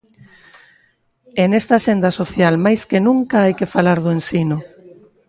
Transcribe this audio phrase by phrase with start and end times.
[1.41, 4.57] E nesta axenda social máis que nunca hai que falar do ensino.